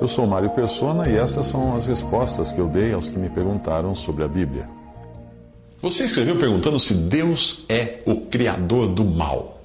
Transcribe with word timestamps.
Eu 0.00 0.08
sou 0.08 0.26
Mário 0.26 0.48
Persona 0.50 1.06
e 1.06 1.16
essas 1.16 1.48
são 1.48 1.76
as 1.76 1.86
respostas 1.86 2.50
que 2.50 2.58
eu 2.58 2.66
dei 2.66 2.94
aos 2.94 3.08
que 3.08 3.18
me 3.18 3.28
perguntaram 3.28 3.94
sobre 3.94 4.24
a 4.24 4.28
Bíblia. 4.28 4.64
Você 5.82 6.04
escreveu 6.04 6.36
perguntando 6.36 6.80
se 6.80 6.94
Deus 6.94 7.64
é 7.68 7.98
o 8.06 8.22
criador 8.22 8.88
do 8.88 9.04
mal. 9.04 9.60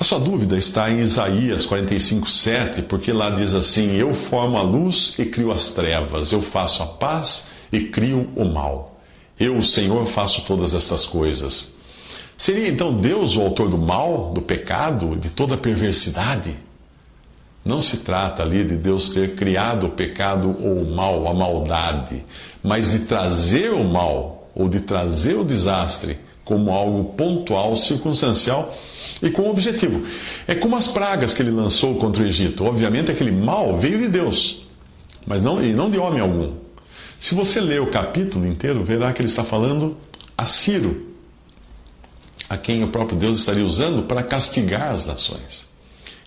A 0.00 0.04
sua 0.04 0.18
dúvida 0.18 0.56
está 0.56 0.90
em 0.90 1.00
Isaías 1.00 1.66
45:7, 1.66 2.82
porque 2.82 3.12
lá 3.12 3.28
diz 3.30 3.52
assim: 3.52 3.96
Eu 3.96 4.14
formo 4.14 4.56
a 4.56 4.62
luz 4.62 5.14
e 5.18 5.26
crio 5.26 5.52
as 5.52 5.72
trevas, 5.72 6.32
eu 6.32 6.40
faço 6.40 6.82
a 6.82 6.86
paz 6.86 7.48
e 7.70 7.80
crio 7.80 8.30
o 8.34 8.46
mal. 8.46 8.98
Eu, 9.38 9.58
o 9.58 9.64
Senhor, 9.64 10.06
faço 10.06 10.42
todas 10.46 10.72
essas 10.72 11.04
coisas. 11.04 11.74
Seria 12.34 12.68
então 12.68 12.94
Deus 12.94 13.36
o 13.36 13.42
autor 13.42 13.68
do 13.68 13.78
mal, 13.78 14.32
do 14.32 14.40
pecado, 14.40 15.16
de 15.16 15.28
toda 15.28 15.54
a 15.54 15.58
perversidade? 15.58 16.56
Não 17.64 17.80
se 17.80 17.98
trata 17.98 18.42
ali 18.42 18.64
de 18.64 18.76
Deus 18.76 19.10
ter 19.10 19.34
criado 19.36 19.86
o 19.86 19.90
pecado 19.90 20.48
ou 20.60 20.82
o 20.82 20.94
mal, 20.94 21.28
a 21.28 21.34
maldade, 21.34 22.24
mas 22.62 22.90
de 22.90 23.00
trazer 23.00 23.72
o 23.72 23.84
mal 23.84 24.50
ou 24.54 24.68
de 24.68 24.80
trazer 24.80 25.36
o 25.36 25.44
desastre 25.44 26.18
como 26.44 26.72
algo 26.72 27.12
pontual, 27.14 27.76
circunstancial 27.76 28.74
e 29.22 29.30
com 29.30 29.48
objetivo. 29.48 30.04
É 30.46 30.54
como 30.54 30.76
as 30.76 30.88
pragas 30.88 31.32
que 31.32 31.40
ele 31.40 31.52
lançou 31.52 31.94
contra 31.96 32.22
o 32.22 32.26
Egito. 32.26 32.64
Obviamente, 32.64 33.12
aquele 33.12 33.30
mal 33.30 33.78
veio 33.78 33.98
de 33.98 34.08
Deus, 34.08 34.66
mas 35.24 35.40
não, 35.40 35.62
e 35.62 35.72
não 35.72 35.88
de 35.88 35.98
homem 35.98 36.20
algum. 36.20 36.54
Se 37.16 37.34
você 37.34 37.60
ler 37.60 37.80
o 37.80 37.86
capítulo 37.86 38.44
inteiro, 38.44 38.82
verá 38.82 39.12
que 39.12 39.22
ele 39.22 39.28
está 39.28 39.44
falando 39.44 39.96
a 40.36 40.44
Ciro, 40.44 41.14
a 42.48 42.56
quem 42.56 42.82
o 42.82 42.88
próprio 42.88 43.16
Deus 43.16 43.38
estaria 43.38 43.64
usando 43.64 44.02
para 44.02 44.24
castigar 44.24 44.90
as 44.90 45.06
nações. 45.06 45.71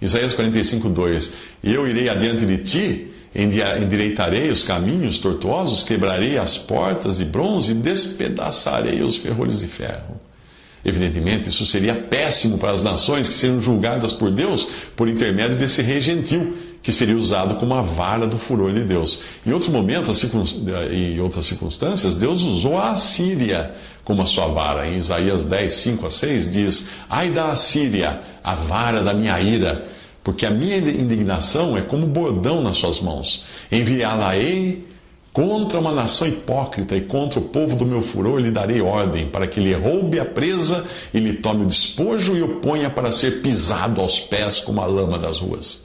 Isaías 0.02 0.34
45, 0.34 0.90
2: 0.90 1.34
Eu 1.64 1.88
irei 1.88 2.10
adiante 2.10 2.46
de 2.46 2.58
ti, 2.58 3.12
endireitarei 3.36 4.50
os 4.50 4.64
caminhos 4.64 5.20
tortuosos, 5.20 5.84
quebrarei 5.84 6.38
as 6.38 6.58
portas 6.58 7.18
de 7.18 7.26
bronze 7.26 7.72
e 7.72 7.76
despedaçarei 7.76 9.02
os 9.02 9.18
ferrolhos 9.18 9.60
de 9.60 9.68
ferro. 9.68 10.20
Evidentemente, 10.86 11.50
isso 11.50 11.66
seria 11.66 11.96
péssimo 11.96 12.60
para 12.60 12.72
as 12.72 12.84
nações 12.84 13.28
que 13.28 13.34
seriam 13.34 13.60
julgadas 13.60 14.14
por 14.14 14.30
Deus 14.30 14.68
por 14.96 15.10
intermédio 15.10 15.58
desse 15.58 15.82
rei 15.82 16.00
gentil, 16.00 16.56
que 16.86 16.92
seria 16.92 17.18
usado 17.18 17.56
como 17.56 17.74
a 17.74 17.82
vara 17.82 18.28
do 18.28 18.38
furor 18.38 18.72
de 18.72 18.84
Deus. 18.84 19.20
Em 19.44 19.52
outro 19.52 19.72
momento, 19.72 20.12
em 20.92 21.20
outras 21.20 21.48
circunstâncias, 21.48 22.16
Deus 22.16 22.44
usou 22.44 22.78
a 22.78 22.90
Assíria 22.90 23.74
como 24.04 24.22
a 24.22 24.26
sua 24.28 24.46
vara. 24.46 24.88
Em 24.88 24.98
Isaías 24.98 25.48
10, 25.48 25.74
5 25.74 26.06
a 26.06 26.10
6, 26.12 26.52
diz: 26.52 26.88
Ai 27.10 27.32
da 27.32 27.48
Assíria, 27.48 28.22
a 28.44 28.54
vara 28.54 29.02
da 29.02 29.16
minha 29.16 29.42
ira, 29.42 29.84
porque 30.24 30.46
a 30.46 30.52
minha 30.52 30.78
indignação 30.78 31.76
é 31.76 31.82
como 31.82 32.06
bordão 32.06 32.62
nas 32.62 32.78
suas 32.78 33.02
mãos. 33.02 33.44
Enviá-la-ei 33.72 34.86
contra 35.34 35.80
uma 35.80 35.92
nação 35.92 36.28
hipócrita 36.28 36.96
e 36.96 37.02
contra 37.02 37.40
o 37.40 37.46
povo 37.46 37.76
do 37.76 37.86
meu 37.86 38.04
furor 38.04 38.40
lhe 38.40 38.52
darei 38.52 38.80
ordem, 38.80 39.28
para 39.28 39.48
que 39.48 39.60
lhe 39.60 39.74
roube 39.74 40.20
a 40.20 40.26
presa 40.26 40.86
e 41.12 41.20
lhe 41.20 41.34
tome 41.34 41.64
o 41.64 41.68
despojo 41.68 42.38
e 42.38 42.44
o 42.44 42.60
ponha 42.60 42.92
para 42.92 43.12
ser 43.12 43.42
pisado 43.42 44.02
aos 44.02 44.20
pés 44.20 44.60
como 44.60 44.82
a 44.82 44.86
lama 44.86 45.18
das 45.18 45.40
ruas. 45.40 45.85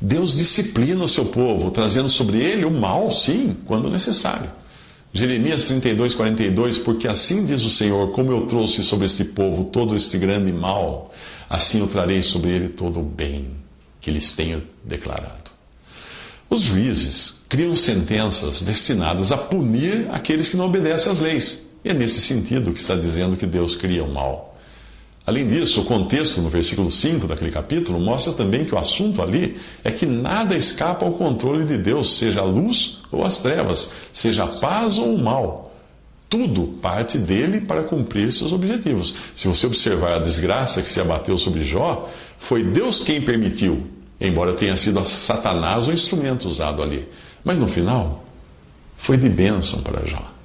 Deus 0.00 0.34
disciplina 0.34 1.04
o 1.04 1.08
seu 1.08 1.26
povo, 1.26 1.70
trazendo 1.70 2.08
sobre 2.08 2.38
ele 2.38 2.64
o 2.64 2.70
mal, 2.70 3.10
sim, 3.10 3.56
quando 3.66 3.90
necessário. 3.90 4.50
Jeremias 5.12 5.64
32, 5.64 6.14
42, 6.14 6.78
porque 6.78 7.08
assim 7.08 7.44
diz 7.44 7.62
o 7.62 7.70
Senhor, 7.70 8.12
como 8.12 8.30
eu 8.30 8.46
trouxe 8.46 8.82
sobre 8.82 9.06
este 9.06 9.24
povo 9.24 9.64
todo 9.64 9.96
este 9.96 10.16
grande 10.16 10.52
mal, 10.52 11.12
assim 11.48 11.80
eu 11.80 11.88
trarei 11.88 12.22
sobre 12.22 12.50
ele 12.50 12.68
todo 12.68 13.00
o 13.00 13.04
bem 13.04 13.48
que 14.00 14.10
lhes 14.10 14.32
tenho 14.32 14.62
declarado. 14.84 15.50
Os 16.48 16.62
juízes 16.62 17.42
criam 17.48 17.74
sentenças 17.74 18.62
destinadas 18.62 19.30
a 19.30 19.36
punir 19.36 20.08
aqueles 20.10 20.48
que 20.48 20.56
não 20.56 20.66
obedecem 20.66 21.12
às 21.12 21.20
leis. 21.20 21.66
E 21.84 21.90
é 21.90 21.94
nesse 21.94 22.20
sentido 22.20 22.72
que 22.72 22.80
está 22.80 22.94
dizendo 22.94 23.36
que 23.36 23.46
Deus 23.46 23.76
cria 23.76 24.02
o 24.04 24.12
mal. 24.12 24.49
Além 25.30 25.46
disso, 25.46 25.82
o 25.82 25.84
contexto 25.84 26.40
no 26.40 26.48
versículo 26.48 26.90
5 26.90 27.28
daquele 27.28 27.52
capítulo 27.52 28.00
mostra 28.00 28.32
também 28.32 28.64
que 28.64 28.74
o 28.74 28.78
assunto 28.78 29.22
ali 29.22 29.58
é 29.84 29.92
que 29.92 30.04
nada 30.04 30.56
escapa 30.56 31.06
ao 31.06 31.12
controle 31.12 31.64
de 31.64 31.78
Deus, 31.78 32.18
seja 32.18 32.40
a 32.40 32.44
luz 32.44 32.98
ou 33.12 33.24
as 33.24 33.38
trevas, 33.38 33.92
seja 34.12 34.42
a 34.42 34.48
paz 34.48 34.98
ou 34.98 35.14
o 35.14 35.22
mal. 35.22 35.72
Tudo 36.28 36.78
parte 36.82 37.16
dele 37.16 37.60
para 37.60 37.84
cumprir 37.84 38.32
seus 38.32 38.52
objetivos. 38.52 39.14
Se 39.36 39.46
você 39.46 39.68
observar 39.68 40.14
a 40.14 40.18
desgraça 40.18 40.82
que 40.82 40.90
se 40.90 41.00
abateu 41.00 41.38
sobre 41.38 41.62
Jó, 41.62 42.10
foi 42.36 42.64
Deus 42.64 43.04
quem 43.04 43.22
permitiu, 43.22 43.86
embora 44.20 44.54
tenha 44.54 44.74
sido 44.74 45.04
Satanás 45.04 45.86
o 45.86 45.92
instrumento 45.92 46.48
usado 46.48 46.82
ali. 46.82 47.06
Mas 47.44 47.56
no 47.56 47.68
final, 47.68 48.24
foi 48.96 49.16
de 49.16 49.28
bênção 49.28 49.80
para 49.80 50.04
Jó. 50.04 50.40